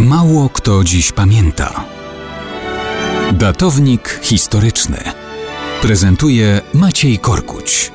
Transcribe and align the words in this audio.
Mało 0.00 0.48
kto 0.48 0.84
dziś 0.84 1.12
pamięta. 1.12 1.84
Datownik 3.32 4.20
historyczny 4.22 4.98
prezentuje 5.82 6.60
Maciej 6.74 7.18
Korkuć. 7.18 7.92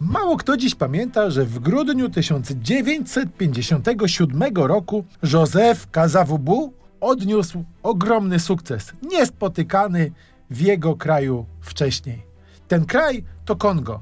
Mało 0.00 0.36
kto 0.36 0.56
dziś 0.56 0.74
pamięta, 0.74 1.30
że 1.30 1.44
w 1.44 1.58
grudniu 1.58 2.08
1957 2.08 4.42
roku 4.54 5.04
Józef 5.22 5.90
Kazavubu 5.90 6.72
odniósł 7.00 7.64
ogromny 7.82 8.38
sukces, 8.38 8.92
niespotykany 9.02 10.12
w 10.50 10.60
jego 10.60 10.96
kraju 10.96 11.46
wcześniej. 11.60 12.22
Ten 12.68 12.86
kraj 12.86 13.24
to 13.44 13.56
Kongo. 13.56 14.00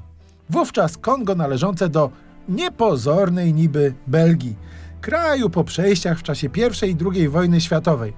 Wówczas 0.49 0.97
Kongo 0.97 1.35
należące 1.35 1.89
do 1.89 2.11
niepozornej 2.49 3.53
niby 3.53 3.93
Belgii, 4.07 4.55
kraju 5.01 5.49
po 5.49 5.63
przejściach 5.63 6.19
w 6.19 6.23
czasie 6.23 6.49
I 6.83 6.89
i 6.89 6.97
II 7.13 7.29
wojny 7.29 7.61
światowej. 7.61 8.13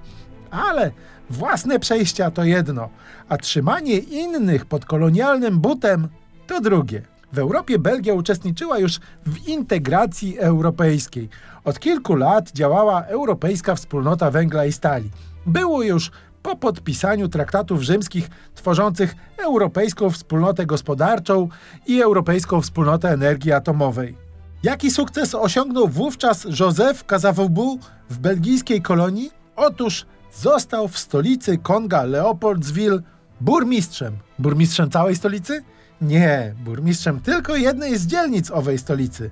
Ale 0.50 0.90
własne 1.30 1.78
przejścia 1.78 2.30
to 2.30 2.44
jedno, 2.44 2.88
a 3.28 3.36
trzymanie 3.36 3.98
innych 3.98 4.66
pod 4.66 4.84
kolonialnym 4.84 5.58
butem 5.58 6.08
to 6.46 6.60
drugie. 6.60 7.02
W 7.32 7.38
Europie 7.38 7.78
Belgia 7.78 8.14
uczestniczyła 8.14 8.78
już 8.78 9.00
w 9.26 9.48
integracji 9.48 10.38
europejskiej. 10.38 11.28
Od 11.64 11.80
kilku 11.80 12.16
lat 12.16 12.52
działała 12.52 13.02
Europejska 13.02 13.74
Wspólnota 13.74 14.30
Węgla 14.30 14.64
i 14.64 14.72
Stali. 14.72 15.10
Było 15.46 15.82
już 15.82 16.10
po 16.42 16.56
podpisaniu 16.56 17.28
traktatów 17.28 17.82
rzymskich 17.82 18.30
tworzących 18.54 19.14
Europejską 19.44 20.10
Wspólnotę 20.10 20.66
Gospodarczą 20.66 21.48
i 21.86 22.02
Europejską 22.02 22.60
Wspólnotę 22.60 23.08
Energii 23.08 23.52
Atomowej. 23.52 24.21
Jaki 24.62 24.90
sukces 24.90 25.34
osiągnął 25.34 25.88
wówczas 25.88 26.46
Joseph 26.60 27.04
Kasavubu 27.06 27.78
w 28.10 28.18
belgijskiej 28.18 28.82
kolonii? 28.82 29.30
Otóż 29.56 30.06
został 30.34 30.88
w 30.88 30.98
stolicy 30.98 31.58
Konga 31.58 32.02
Leopoldsville 32.02 32.98
burmistrzem. 33.40 34.18
Burmistrzem 34.38 34.90
całej 34.90 35.16
stolicy? 35.16 35.62
Nie, 36.00 36.54
burmistrzem 36.64 37.20
tylko 37.20 37.56
jednej 37.56 37.98
z 37.98 38.06
dzielnic 38.06 38.50
owej 38.50 38.78
stolicy. 38.78 39.30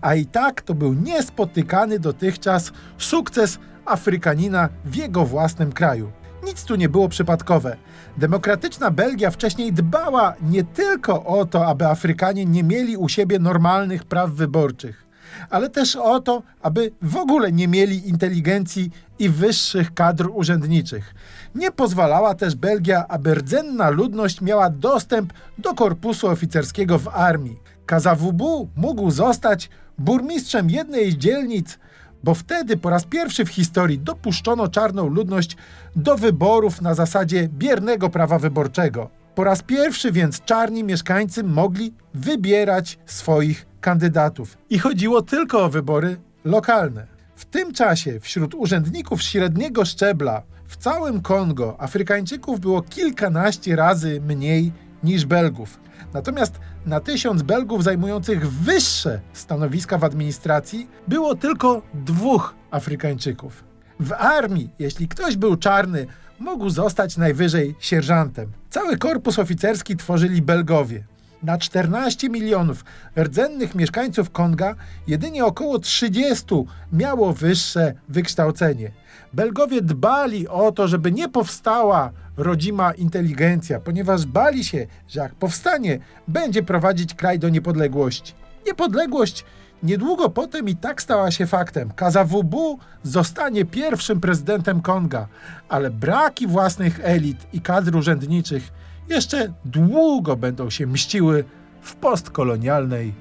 A 0.00 0.14
i 0.14 0.26
tak 0.26 0.62
to 0.62 0.74
był 0.74 0.94
niespotykany 0.94 1.98
dotychczas 1.98 2.72
sukces 2.98 3.58
Afrykanina 3.84 4.68
w 4.84 4.96
jego 4.96 5.24
własnym 5.24 5.72
kraju. 5.72 6.12
Nic 6.42 6.64
tu 6.64 6.74
nie 6.74 6.88
było 6.88 7.08
przypadkowe. 7.08 7.76
Demokratyczna 8.16 8.90
Belgia 8.90 9.30
wcześniej 9.30 9.72
dbała 9.72 10.34
nie 10.42 10.64
tylko 10.64 11.24
o 11.24 11.44
to, 11.44 11.66
aby 11.66 11.86
Afrykanie 11.86 12.44
nie 12.44 12.62
mieli 12.62 12.96
u 12.96 13.08
siebie 13.08 13.38
normalnych 13.38 14.04
praw 14.04 14.30
wyborczych, 14.30 15.06
ale 15.50 15.70
też 15.70 15.96
o 15.96 16.20
to, 16.20 16.42
aby 16.62 16.92
w 17.02 17.16
ogóle 17.16 17.52
nie 17.52 17.68
mieli 17.68 18.08
inteligencji 18.08 18.90
i 19.18 19.28
wyższych 19.28 19.94
kadr 19.94 20.28
urzędniczych. 20.32 21.14
Nie 21.54 21.70
pozwalała 21.70 22.34
też 22.34 22.54
Belgia, 22.54 23.08
aby 23.08 23.34
rdzenna 23.34 23.90
ludność 23.90 24.40
miała 24.40 24.70
dostęp 24.70 25.32
do 25.58 25.74
korpusu 25.74 26.28
oficerskiego 26.28 26.98
w 26.98 27.08
armii. 27.08 27.58
Kazavubu 27.86 28.68
mógł 28.76 29.10
zostać 29.10 29.70
burmistrzem 29.98 30.70
jednej 30.70 31.12
z 31.12 31.16
dzielnic 31.16 31.78
bo 32.24 32.34
wtedy 32.34 32.76
po 32.76 32.90
raz 32.90 33.04
pierwszy 33.04 33.44
w 33.44 33.48
historii 33.48 33.98
dopuszczono 33.98 34.68
czarną 34.68 35.08
ludność 35.08 35.56
do 35.96 36.16
wyborów 36.16 36.80
na 36.80 36.94
zasadzie 36.94 37.48
biernego 37.48 38.10
prawa 38.10 38.38
wyborczego. 38.38 39.10
Po 39.34 39.44
raz 39.44 39.62
pierwszy 39.62 40.12
więc 40.12 40.44
czarni 40.44 40.84
mieszkańcy 40.84 41.44
mogli 41.44 41.94
wybierać 42.14 42.98
swoich 43.06 43.66
kandydatów. 43.80 44.58
I 44.70 44.78
chodziło 44.78 45.22
tylko 45.22 45.64
o 45.64 45.68
wybory 45.68 46.16
lokalne. 46.44 47.06
W 47.36 47.44
tym 47.44 47.72
czasie 47.72 48.20
wśród 48.20 48.54
urzędników 48.54 49.22
średniego 49.22 49.84
szczebla 49.84 50.42
w 50.66 50.76
całym 50.76 51.20
Kongo 51.20 51.76
Afrykańczyków 51.78 52.60
było 52.60 52.82
kilkanaście 52.82 53.76
razy 53.76 54.20
mniej 54.20 54.72
niż 55.04 55.26
Belgów. 55.26 55.80
Natomiast 56.14 56.60
na 56.86 57.00
tysiąc 57.00 57.42
Belgów 57.42 57.84
zajmujących 57.84 58.50
wyższe 58.50 59.20
stanowiska 59.32 59.98
w 59.98 60.04
administracji 60.04 60.88
było 61.08 61.34
tylko 61.34 61.82
dwóch 61.94 62.54
Afrykańczyków. 62.70 63.64
W 64.00 64.12
armii, 64.12 64.70
jeśli 64.78 65.08
ktoś 65.08 65.36
był 65.36 65.56
czarny, 65.56 66.06
mógł 66.38 66.70
zostać 66.70 67.16
najwyżej 67.16 67.74
sierżantem. 67.80 68.52
Cały 68.70 68.98
korpus 68.98 69.38
oficerski 69.38 69.96
tworzyli 69.96 70.42
Belgowie. 70.42 71.04
Na 71.42 71.58
14 71.58 72.28
milionów 72.28 72.84
rdzennych 73.16 73.74
mieszkańców 73.74 74.30
Konga 74.30 74.74
jedynie 75.06 75.44
około 75.44 75.78
30 75.78 76.46
miało 76.92 77.32
wyższe 77.32 77.94
wykształcenie. 78.08 78.90
Belgowie 79.32 79.82
dbali 79.82 80.48
o 80.48 80.72
to, 80.72 80.88
żeby 80.88 81.12
nie 81.12 81.28
powstała 81.28 82.10
rodzima 82.36 82.92
inteligencja, 82.92 83.80
ponieważ 83.80 84.26
bali 84.26 84.64
się, 84.64 84.86
że 85.08 85.20
jak 85.20 85.34
powstanie, 85.34 85.98
będzie 86.28 86.62
prowadzić 86.62 87.14
kraj 87.14 87.38
do 87.38 87.48
niepodległości. 87.48 88.34
Niepodległość 88.66 89.44
niedługo 89.82 90.30
potem 90.30 90.68
i 90.68 90.76
tak 90.76 91.02
stała 91.02 91.30
się 91.30 91.46
faktem. 91.46 91.90
Kazavubu 91.90 92.78
zostanie 93.02 93.64
pierwszym 93.64 94.20
prezydentem 94.20 94.80
Konga, 94.80 95.28
ale 95.68 95.90
braki 95.90 96.46
własnych 96.46 97.00
elit 97.02 97.46
i 97.52 97.60
kadr 97.60 97.96
urzędniczych 97.96 98.72
jeszcze 99.12 99.52
długo 99.64 100.36
będą 100.36 100.70
się 100.70 100.86
mściły 100.86 101.44
w 101.82 101.94
postkolonialnej 101.94 103.12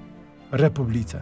republice. 0.52 1.22